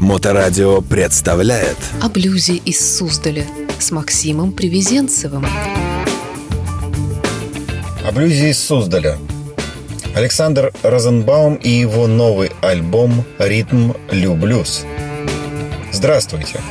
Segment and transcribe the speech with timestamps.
[0.00, 3.44] Моторадио представляет О блюзе из Суздаля
[3.78, 5.46] с Максимом Привезенцевым
[8.02, 9.18] О блюзе из Суздаля
[10.14, 14.86] Александр Розенбаум и его новый альбом «Ритм Люблюз».
[15.92, 16.62] Здравствуйте!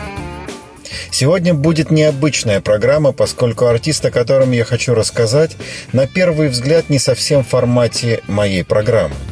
[1.12, 5.56] Сегодня будет необычная программа, поскольку артист, о котором я хочу рассказать,
[5.94, 9.14] на первый взгляд не совсем в формате моей программы–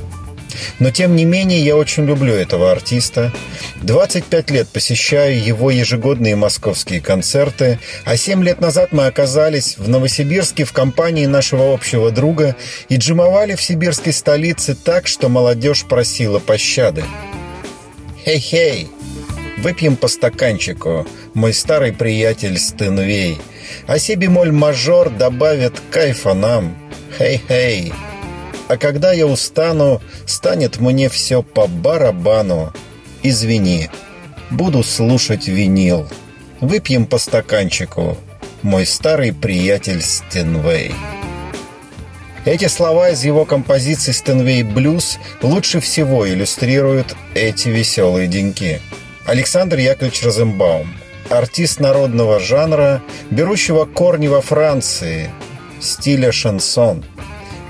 [0.79, 3.33] но тем не менее я очень люблю этого артиста.
[3.81, 10.63] 25 лет посещаю его ежегодные московские концерты, а 7 лет назад мы оказались в Новосибирске
[10.63, 12.55] в компании нашего общего друга
[12.89, 17.03] и джимовали в сибирской столице так, что молодежь просила пощады.
[18.25, 18.89] «Хей-хей!»
[19.57, 23.39] Выпьем по стаканчику, мой старый приятель Стенвей.
[23.87, 26.77] А си бемоль мажор добавит кайфа нам.
[27.17, 27.91] Хей-хей!
[28.67, 32.73] А когда я устану, станет мне все по барабану.
[33.23, 33.89] Извини,
[34.51, 36.07] буду слушать винил.
[36.59, 38.17] Выпьем по стаканчику,
[38.63, 40.93] мой старый приятель Стенвей.
[42.45, 48.81] Эти слова из его композиции «Стенвей Блюз» лучше всего иллюстрируют эти веселые деньки.
[49.25, 50.87] Александр Яковлевич Розенбаум,
[51.29, 55.29] артист народного жанра, берущего корни во Франции,
[55.79, 57.03] стиля шансон–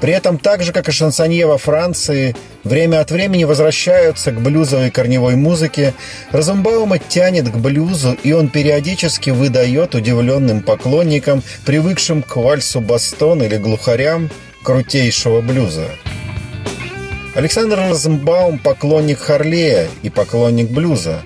[0.02, 4.92] при этом так же, как и шансонье во Франции, время от времени возвращаются к блюзовой
[4.92, 5.94] корневой музыке,
[6.32, 13.58] Розенбаума тянет к блюзу, и он периодически выдает удивленным поклонникам, привыкшим к вальсу бастон или
[13.58, 14.30] глухарям,
[14.64, 15.88] крутейшего блюза.
[17.34, 21.22] Александр Розенбаум– поклонник Харлея и поклонник блюза.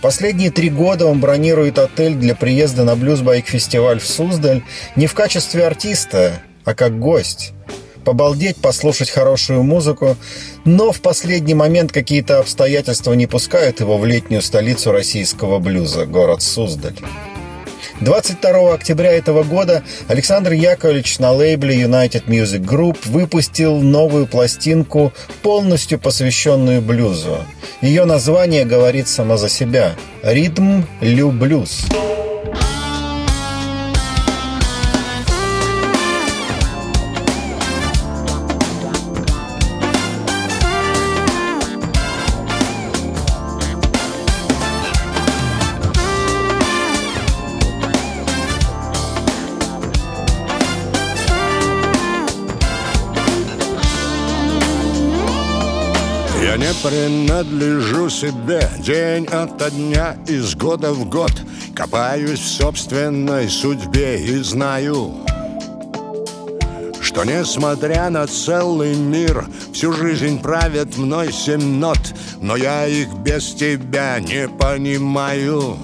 [0.00, 4.62] Последние три года он бронирует отель для приезда на блюз-байк-фестиваль в Суздаль
[4.96, 7.52] не в качестве артиста, а как гость
[8.02, 10.16] побалдеть, послушать хорошую музыку,
[10.64, 16.42] но в последний момент какие-то обстоятельства не пускают его в летнюю столицу российского блюза, город
[16.42, 16.96] Суздаль.
[18.00, 25.12] 22 октября этого года Александр Яковлевич на лейбле United Music Group выпустил новую пластинку,
[25.42, 27.38] полностью посвященную блюзу.
[27.80, 31.86] Ее название говорит само за себя– «Ритм Лю Блюз».
[56.82, 58.68] Принадлежу себе.
[58.78, 61.32] День ото дня, из года в год
[61.74, 65.14] Копаюсь в собственной судьбе и знаю
[67.00, 71.98] что несмотря на целый мир Всю жизнь правят мной семь нот
[72.40, 75.76] Но я их без тебя не понимаю.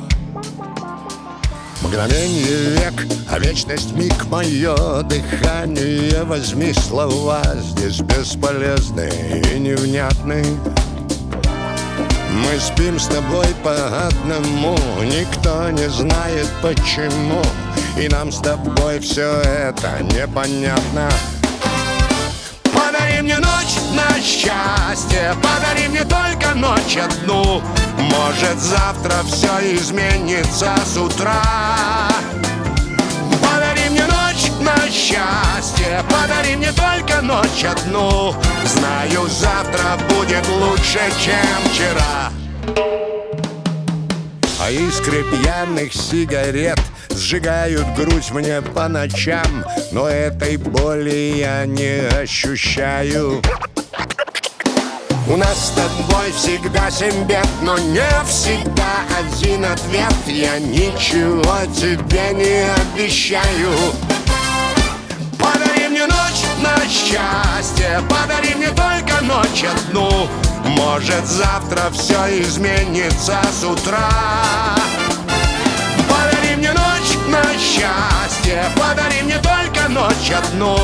[1.83, 10.47] Мгновение век, а вечность миг Мое дыхание Возьми слова Здесь бесполезные и невнятные
[12.31, 17.43] мы спим с тобой по одному Никто не знает почему.
[17.99, 21.09] И нам с тобой все это непонятно.
[22.65, 27.63] Подари мне ночь на счастье Подари мне только ночь одну.
[27.99, 31.43] Может завтра все изменится с утра
[34.91, 36.03] счастье.
[36.11, 38.35] Подари мне только ночь одну.
[38.65, 42.33] Знаю, завтра будет лучше, чем вчера.
[44.61, 46.79] А искры пьяных сигарет
[47.11, 53.41] Сжигают грудь мне по ночам Но этой боли я не ощущаю.
[55.31, 60.15] У нас с тобой всегда семь бед, но не всегда один ответ.
[60.27, 62.65] Я ничего тебе не
[62.97, 64.08] обещаю
[66.61, 68.01] на счастье.
[68.09, 70.29] Подари мне только ночь одну.
[70.65, 74.11] Может завтра все изменится с утра.
[76.09, 78.65] Подари мне ночь на счастье.
[78.77, 80.77] Подари мне только ночь одну.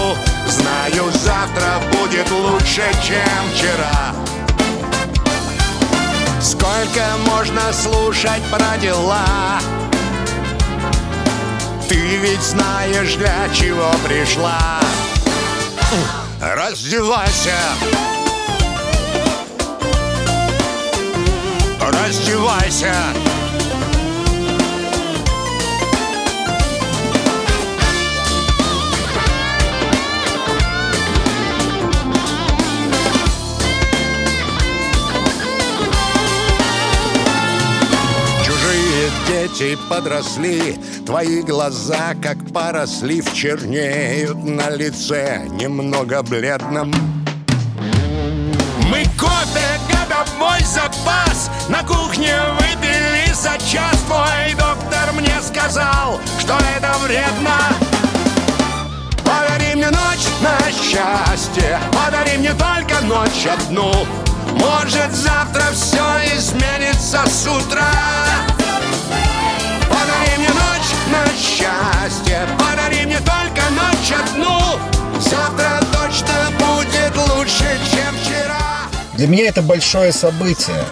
[0.47, 4.15] Знаю, завтра будет лучше, чем вчера.
[6.41, 9.59] Сколько можно слушать про дела?
[11.89, 14.81] Ты ведь знаешь, для чего пришла
[16.41, 17.55] Раздевайся.
[21.81, 22.95] Раздевайся
[39.27, 46.93] дети подросли Твои глаза, как порослив, чернеют на лице Немного бледном.
[48.91, 53.97] Мы кофе, годовой запас На кухне выпили за час.
[54.07, 57.59] Твой доктор мне сказал, что это вредно.
[59.25, 63.93] Подари мне ночь на счастье Подари мне только ночь одну.
[64.53, 68.54] Может завтра все изменится с утра
[71.55, 74.59] счастье Подари мне только ночь одну
[75.21, 80.85] Завтра точно будет лучше, чем вчера Для меня это большое событие.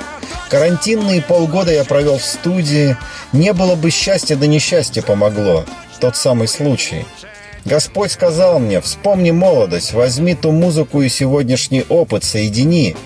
[0.48, 2.96] Карантинные полгода я провел в студии.
[3.32, 5.64] Не было бы счастья, да несчастье помогло.
[6.00, 7.04] Тот самый случай.
[7.64, 12.96] Господь сказал мне, вспомни молодость, возьми ту музыку и сегодняшний опыт, соедини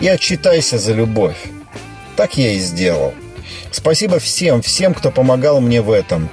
[0.00, 1.36] и отчитайся за любовь.
[2.16, 3.14] Так я и сделал.
[3.70, 6.30] Спасибо всем, всем, кто помогал мне в этом.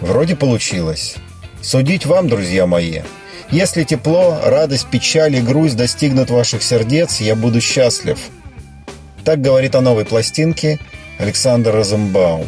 [0.00, 1.16] Вроде получилось.
[1.60, 3.00] Судить вам, друзья мои.
[3.50, 8.18] Если тепло, радость, печаль и грусть достигнут ваших сердец, я буду счастлив.
[9.24, 10.78] Так говорит о новой пластинке
[11.18, 12.46] Александр Розенбаум.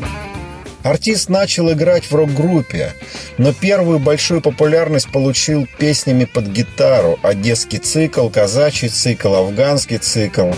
[0.83, 2.93] Артист начал играть в рок-группе,
[3.39, 10.51] но первую большую популярность получил песнями под гитару «Одесский цикл», «Казачий цикл», «Афганский цикл».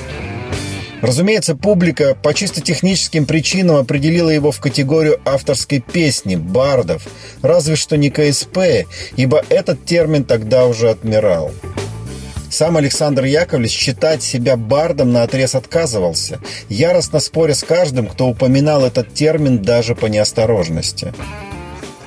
[1.04, 7.06] Разумеется, публика по чисто техническим причинам определила его в категорию авторской песни, бардов,
[7.42, 11.52] разве что не КСП, ибо этот термин тогда уже отмирал.
[12.48, 16.40] Сам Александр Яковлевич считать себя бардом на отрез отказывался,
[16.70, 21.12] яростно споря с каждым, кто упоминал этот термин даже по неосторожности.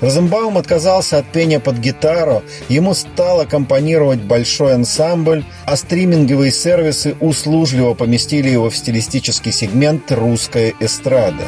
[0.02, 7.96] Розенбаум отказался от пения под гитару, ему стал аккомпанировать большой ансамбль, а стриминговые сервисы услужливо
[7.96, 11.46] поместили его в стилистический сегмент «русская эстрада».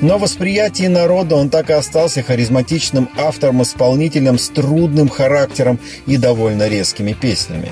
[0.00, 6.68] Но в восприятии народа он так и остался харизматичным автором-исполнителем с трудным характером и довольно
[6.68, 7.68] резкими песнями.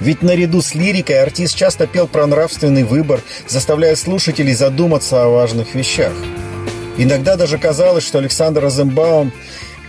[0.00, 5.76] Ведь наряду с лирикой артист часто пел про нравственный выбор, заставляя слушателей задуматься о важных
[5.76, 6.12] вещах.
[6.98, 9.32] Иногда даже казалось, что Александр Розенбаум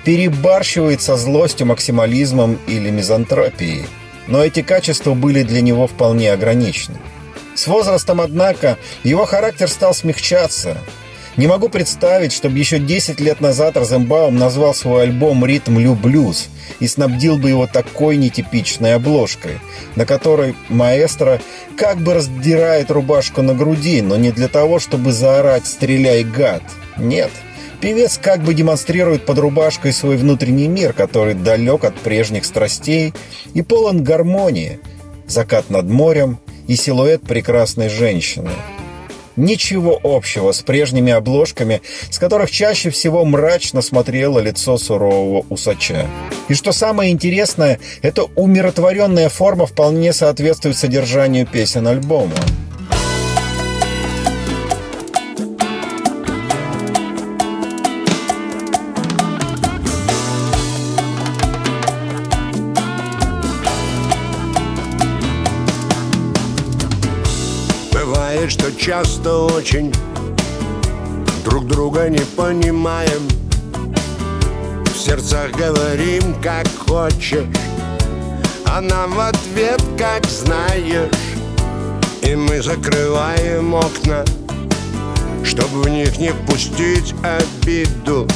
[0.05, 3.85] перебарщивает со злостью, максимализмом или мизантропией.
[4.27, 6.97] Но эти качества были для него вполне ограничены.
[7.55, 10.77] С возрастом, однако, его характер стал смягчаться.
[11.39, 16.49] Не могу представить, чтобы еще 10 лет назад Розенбаум назвал свой альбом «Ритм Люблюз»
[16.81, 19.61] и снабдил бы его такой нетипичной обложкой,
[19.95, 21.39] на которой маэстро
[21.77, 26.61] как бы раздирает рубашку на груди, но не для того, чтобы заорать «Стреляй, гад!»
[26.97, 27.31] Нет.
[27.79, 33.13] Певец как бы демонстрирует под рубашкой свой внутренний мир, который далек от прежних страстей
[33.53, 34.81] и полон гармонии.
[35.25, 36.37] Закат над морем
[36.67, 38.51] и силуэт прекрасной женщины.
[39.39, 46.05] Ничего общего с прежними обложками, с которых чаще всего мрачно смотрело лицо сурового усача.
[46.49, 52.35] И что самое интересное, эта умиротворенная форма вполне соответствует содержанию песен альбома.
[68.29, 69.91] Бывает, что часто очень
[71.43, 73.27] Друг друга не понимаем.
[74.85, 77.47] В сердцах говорим, как хочешь
[78.67, 81.09] А нам в ответ, как знаешь.
[82.21, 84.23] И мы закрываем окна
[85.43, 88.27] Чтобы в них не пустить обиду.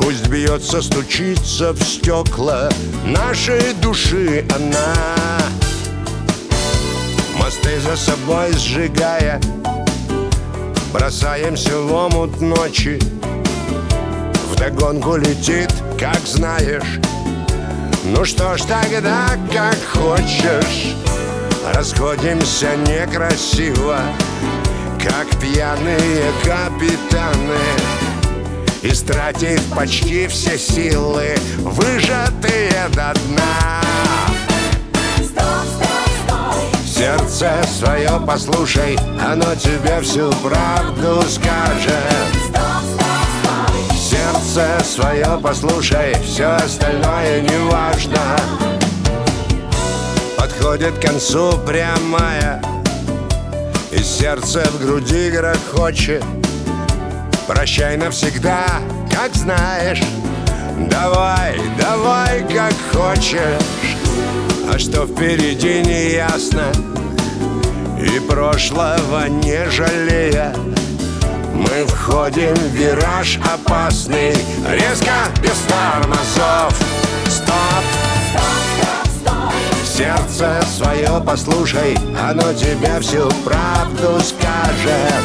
[0.00, 2.70] Пусть бьется, стучится в стекла
[3.04, 5.21] Нашей души она
[7.62, 9.40] Мосты за собой сжигая.
[10.92, 12.98] Бросаемся в омут ночи.
[14.50, 16.98] Вдогонку летит, как знаешь.
[18.04, 20.94] Ну что ж тогда, как хочешь.
[21.74, 24.00] Расходимся некрасиво
[25.00, 27.62] Как пьяные капитаны.
[28.82, 33.82] Истратив почти все силы Выжатые до дна
[37.02, 41.90] Сердце свое послушай, оно тебе всю правду скажет.
[43.92, 48.20] Сердце свое послушай, все остальное не важно.
[50.38, 52.62] Подходит к концу прямая,
[53.90, 56.22] и сердце в груди грохочет.
[57.48, 58.64] Прощай навсегда,
[59.10, 60.02] как знаешь,
[60.88, 63.60] давай, давай, как хочешь.
[64.72, 66.72] А что впереди не ясно
[68.32, 70.54] прошлого не жалея.
[71.54, 74.34] Мы входим в вираж опасный
[74.70, 75.12] Резко,
[75.42, 76.74] без тормозов.
[77.28, 77.84] Стоп!
[79.84, 85.24] Сердце свое послушай Оно тебе всю правду скажет.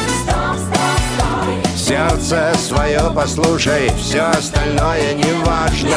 [1.74, 5.96] Сердце свое послушай Все остальное не важно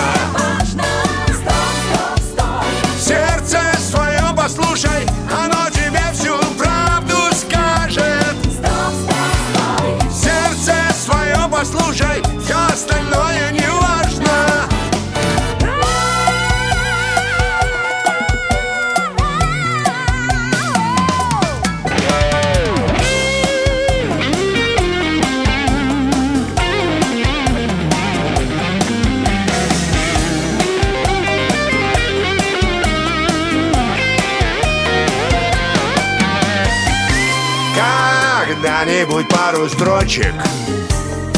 [39.51, 40.34] пару строчек.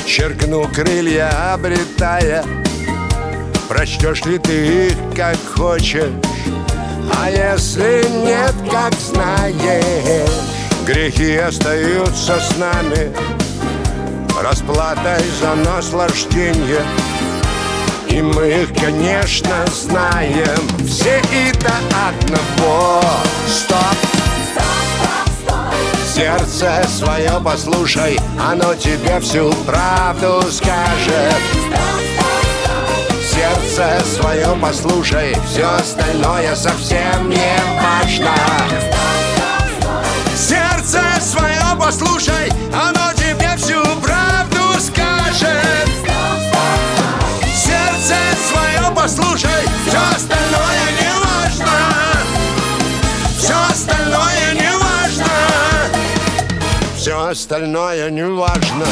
[0.05, 2.43] Черкну крылья, обретая.
[3.67, 6.11] Прочтешь ли ты их, как хочешь?
[7.19, 10.29] А если нет, как знаешь?
[10.85, 13.11] Грехи остаются с нами.
[14.41, 16.83] Расплатой за наслаждение.
[18.09, 20.59] И мы их, конечно, знаем.
[20.85, 21.73] Все и до
[22.09, 23.01] одного.
[23.47, 24.12] Стоп!
[26.15, 31.41] Сердце свое послушай, оно тебе всю правду скажет.
[33.19, 38.35] Сердце свое послушай, все остальное совсем не важно.
[40.35, 42.52] Сердце свое послушай,
[57.33, 58.85] остальное не важно.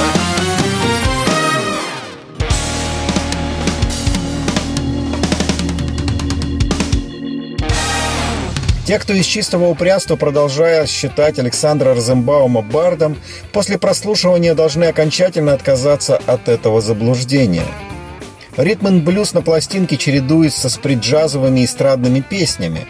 [8.86, 13.16] Те, кто из чистого упрямства, продолжая считать Александра Розенбаума бардом,
[13.54, 17.68] после прослушивания должны окончательно отказаться от этого заблуждения.
[18.58, 22.86] Ритм блюз на пластинке чередуется с приджазовыми эстрадными песнями,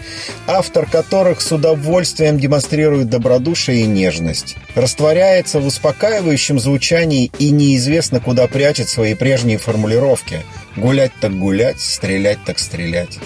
[0.47, 8.47] автор которых с удовольствием демонстрирует добродушие и нежность, растворяется в успокаивающем звучании и неизвестно куда
[8.47, 10.41] прячет свои прежние формулировки
[10.75, 13.19] «гулять так гулять, стрелять так стрелять».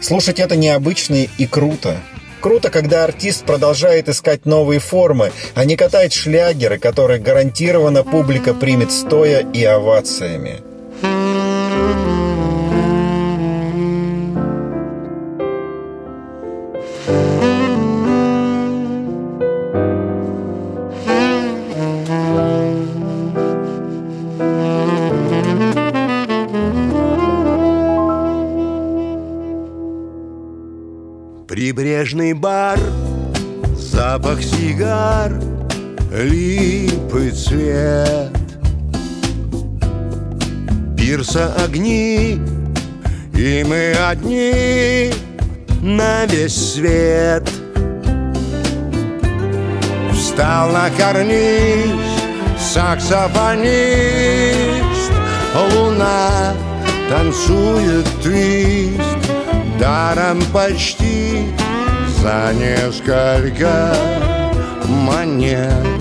[0.00, 1.96] Слушать это необычно и круто.
[2.40, 8.92] Круто, когда артист продолжает искать новые формы, а не катает шлягеры, которые гарантированно публика примет
[8.92, 10.62] стоя и овациями.
[32.44, 32.78] Бар,
[33.74, 35.32] запах сигар,
[36.12, 38.36] липы цвет.
[40.94, 42.38] Пирса огни,
[43.34, 45.10] и мы одни
[45.80, 47.48] на весь свет.
[50.12, 52.10] Встал на карниз
[52.58, 55.12] саксофонист
[55.72, 56.52] Луна
[57.08, 59.00] танцует твист
[59.78, 61.33] Даром почти
[62.24, 63.94] за несколько
[64.86, 66.00] монет.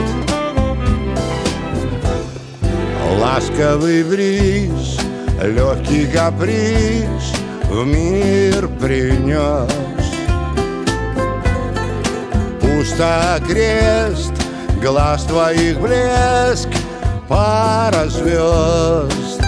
[3.19, 4.99] Ласковый бриз,
[5.41, 9.69] легкий каприз В мир принес.
[12.61, 14.31] Пусто крест,
[14.81, 16.69] глаз твоих блеск
[17.27, 19.41] Пара звезд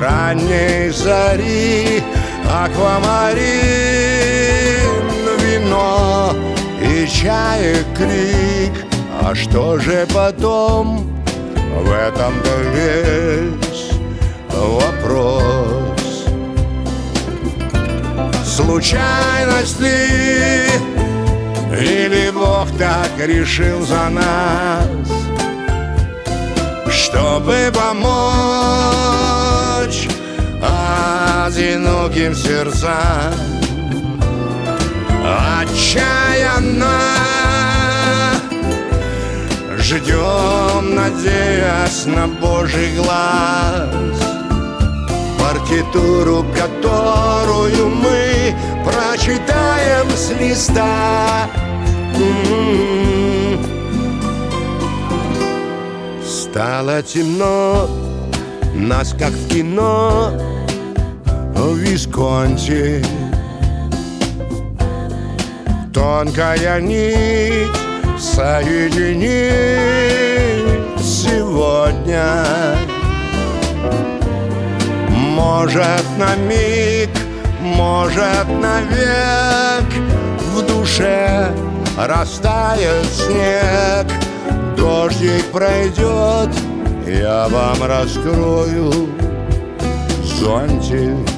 [0.00, 2.02] ранней зари
[2.50, 3.97] Аквамарин,
[7.20, 8.72] чаек крик.
[9.20, 11.10] А что же потом?
[11.82, 13.90] В этом-то весь
[14.52, 16.26] вопрос.
[18.44, 20.68] Случайность ли?
[21.80, 24.88] Или Бог так решил за нас
[26.90, 28.08] Чтобы помочь
[30.60, 33.34] одиноким сердцам
[35.28, 37.18] Отчаянно
[39.78, 43.88] Ждем, надеясь на Божий глаз.
[45.40, 48.54] Партитуру, которую мы
[48.84, 51.48] прочитаем с листа.
[52.14, 53.64] М-м-м.
[56.22, 57.88] Стало темно,
[58.74, 60.32] нас как в кино.
[61.54, 63.02] В Висконте
[65.98, 67.76] Тонкая нить
[68.16, 69.50] соединит
[71.02, 72.44] сегодня.
[75.10, 77.10] Может на миг,
[77.60, 79.92] может навек
[80.54, 81.52] В душе
[81.96, 84.06] растает снег.
[84.76, 86.54] Дождик пройдет,
[87.08, 89.08] я вам раскрою
[90.22, 91.28] зонтик.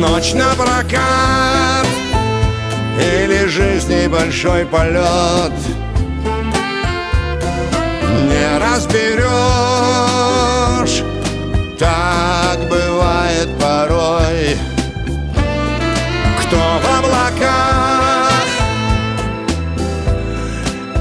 [0.00, 1.43] Ночь на прокат
[2.98, 5.52] Или жизни большой полет
[8.28, 8.94] Не разберешь.
[11.78, 14.56] Так бывает порой.
[16.40, 18.32] Кто в облаках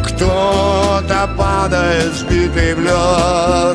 [0.04, 3.73] Кто-то падает сбитый в лед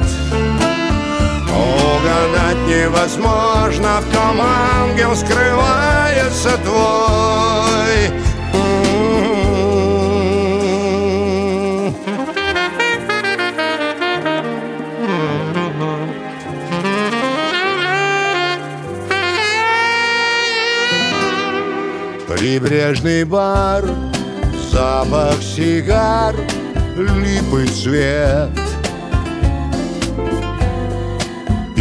[2.88, 8.08] невозможно, в ком ангел скрывается твой.
[22.28, 23.84] Прибрежный бар,
[24.70, 26.34] запах сигар,
[26.96, 28.50] липы цвет—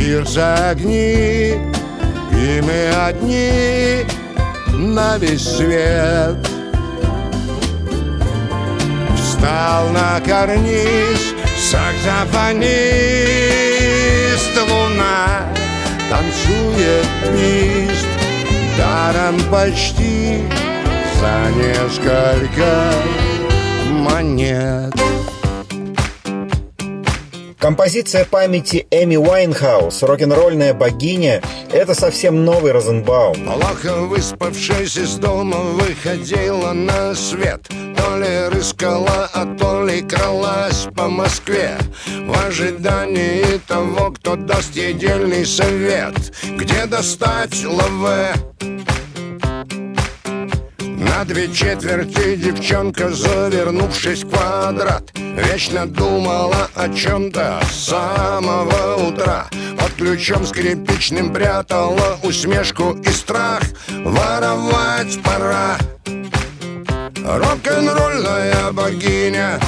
[0.08, 1.56] Пирса огни,
[2.32, 4.06] и мы одни
[4.72, 6.38] на весь свет.
[9.18, 12.68] Встал на карниз саксофонист
[14.70, 15.46] Луна
[16.10, 18.08] танцует твист
[18.78, 20.48] Даром почти
[21.20, 22.94] за несколько
[23.90, 24.94] монет
[27.59, 31.41] Композиция памяти Эми Уайнхаус «Рок-н-ролльная богиня»—
[31.72, 33.33] это совсем новый Розенбаум.
[33.33, 37.67] Плохо выспавшись из дома выходила на свет.
[37.67, 41.77] То ли рыскала, а то ли кралась по Москве.
[42.05, 46.13] В ожидании того, кто даст ей дельный совет.
[46.43, 48.35] Где достать лаве
[50.98, 59.48] на две четверти девчонка, завернувшись в квадрат Вечно думала о чем-то с самого утра.
[59.77, 63.62] Под ключом скрипичным прятала усмешку и страх.
[63.88, 65.77] Воровать пора.
[67.24, 69.60] Рок-н-ролльная богиня.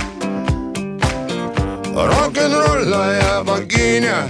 [1.94, 4.28] Рок-н-ролльная богиня.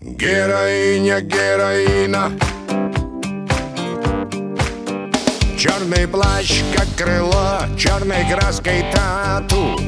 [0.00, 2.32] Героиня, героина
[5.64, 9.80] Черный плащ, как крыло, черной краской тату.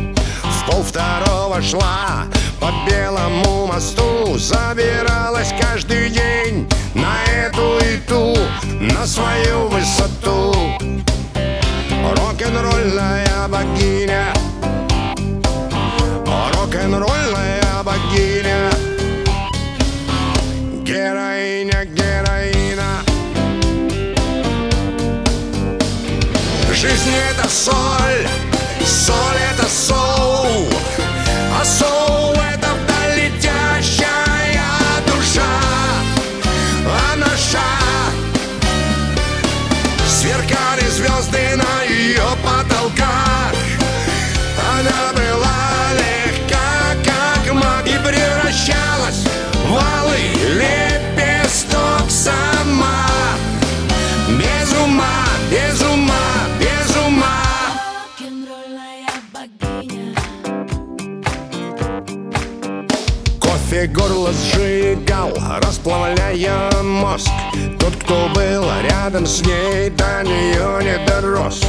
[0.43, 2.25] В пол второго шла
[2.59, 4.39] по белому мосту.
[4.39, 8.35] Забиралась каждый день на эту и ту
[8.81, 10.55] На свою высоту.
[12.17, 14.33] Рок-н-ролльная богиня.
[16.55, 18.96] Рок-н-ролльная богиня
[26.97, 28.27] Жизнь это соль,
[28.87, 30.06] соль это соу,
[63.89, 67.29] Горло сжигал, расплавляя мозг.
[67.79, 71.63] Тот, кто был рядом с ней, до нее не дорос.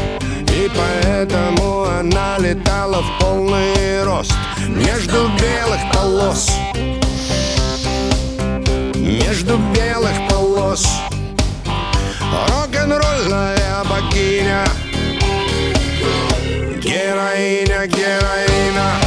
[0.52, 4.34] И поэтому она летала в полный рост
[4.68, 6.50] Между белых полос.
[8.96, 10.88] Между белых полос.
[12.50, 14.66] Рок-н-ролльная богиня.
[16.82, 19.07] Героиня, героиня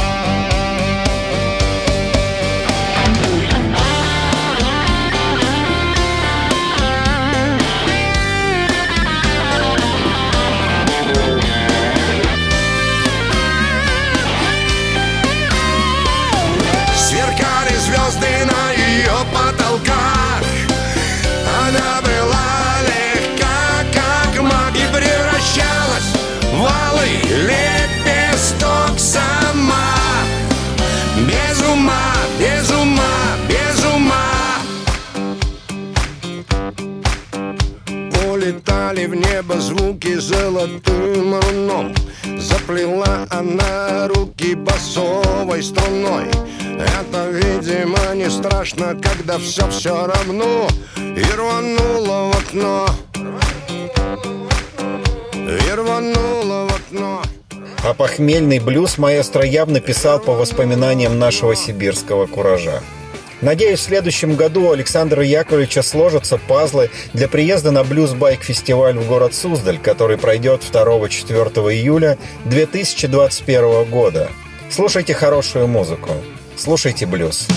[48.71, 52.87] страшно, когда все все равно И рванула в окно
[55.33, 57.21] И рванула в окно
[57.83, 62.81] А похмельный блюз маэстро явно писал по воспоминаниям нашего сибирского куража.
[63.41, 69.33] Надеюсь, в следующем году у Александра Яковлевича сложатся пазлы для приезда на блюз-байк-фестиваль в город
[69.33, 74.29] Суздаль, который пройдет 2-4 июля 2021 года.
[74.69, 76.11] Слушайте хорошую музыку.
[76.55, 77.47] Слушайте блюз.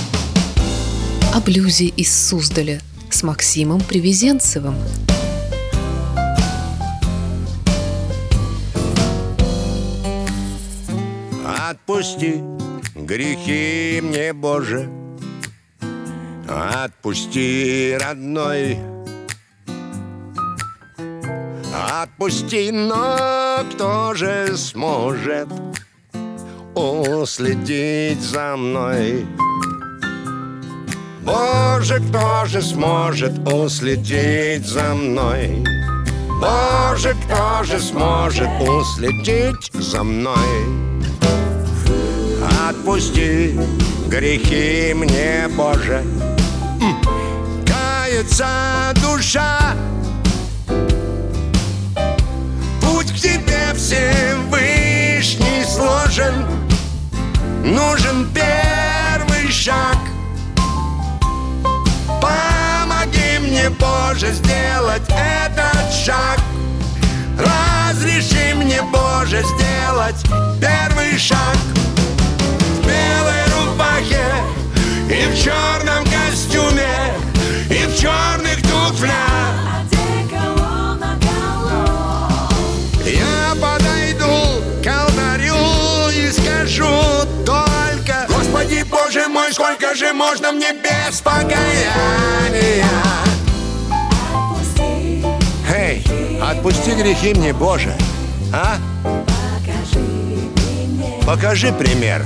[1.34, 4.76] О блюзе из Суздаля с Максимом Привезенцевым.
[11.44, 12.40] Отпусти
[12.94, 14.88] грехи мне, Боже.
[16.48, 18.78] Отпусти, родной.
[22.00, 25.48] Отпусти, но кто же сможет
[26.76, 29.26] Уследить за мной
[31.24, 35.64] Боже, кто же сможет уследить за мной?
[36.38, 40.36] Боже, кто же сможет уследить за мной?
[42.68, 43.58] Отпусти
[44.08, 46.04] грехи мне, Боже.
[47.66, 49.74] Кается душа.
[52.82, 56.44] Путь к тебе Всевышний сложен.
[57.64, 59.96] Нужен первый шаг
[63.84, 66.38] Боже, сделать этот шаг.
[67.36, 70.16] Разреши мне, Боже, сделать
[70.60, 71.56] первый шаг.
[72.78, 74.24] В белой рубахе
[75.10, 77.12] и в черном костюме
[77.68, 79.12] И в черных туфлях.
[83.04, 86.86] Я подойду к алтарю и скажу
[87.44, 91.20] только Господи, Боже мой, сколько же можно мне без
[96.64, 97.94] отпусти грехи мне, Боже.
[98.52, 98.76] А?
[101.26, 102.24] покажи пример.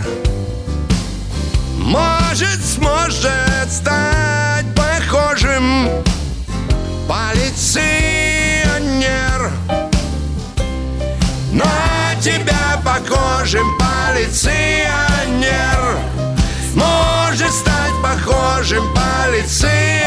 [1.79, 5.89] Может, сможет стать похожим
[7.09, 8.31] Полиционер.
[11.53, 14.69] На тебя похожим полиционер.
[16.75, 19.99] Может стать похожим полиционер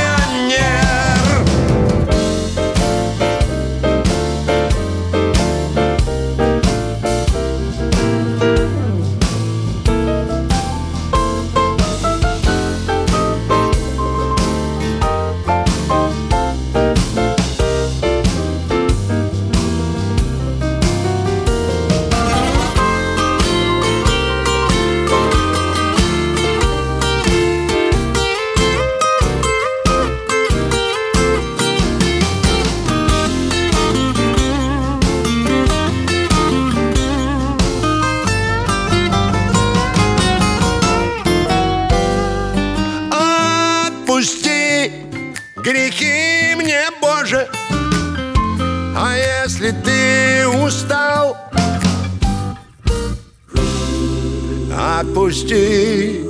[55.01, 56.23] Отпусти,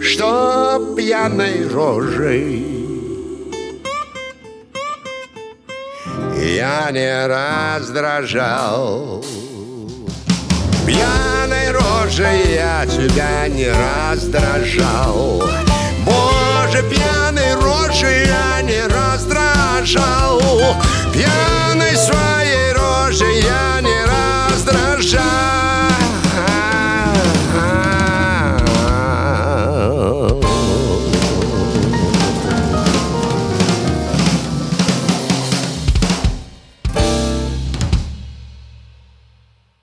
[0.00, 2.64] что пьяной рожей
[6.34, 9.22] Я не раздражал.
[10.86, 15.42] Пьяной рожей я тебя не раздражал.
[16.06, 20.40] Боже, пьяной рожей я не раздражал.
[21.12, 25.75] Пьяной своей рожей я не раздражал.